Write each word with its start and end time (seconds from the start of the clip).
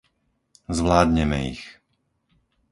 Zvládneme 0.77 1.39
ich. 1.53 1.63